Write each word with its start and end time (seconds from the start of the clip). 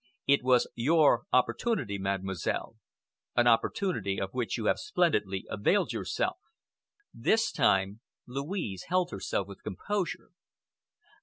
It 0.25 0.41
was 0.41 0.67
your 0.73 1.25
opportunity, 1.31 1.99
Mademoiselle, 1.99 2.75
an 3.35 3.45
opportunity 3.45 4.19
of 4.19 4.31
which 4.33 4.57
you 4.57 4.65
have 4.65 4.79
splendidly 4.79 5.45
availed 5.47 5.93
yourself." 5.93 6.39
This 7.13 7.51
time 7.51 7.99
Louise 8.25 8.85
held 8.87 9.11
herself 9.11 9.47
with 9.47 9.61
composure. 9.61 10.31